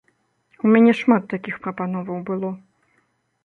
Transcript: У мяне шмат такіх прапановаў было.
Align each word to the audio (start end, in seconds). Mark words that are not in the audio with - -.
У 0.63 0.71
мяне 0.75 0.95
шмат 1.01 1.29
такіх 1.35 1.61
прапановаў 1.67 2.17
было. 2.33 2.49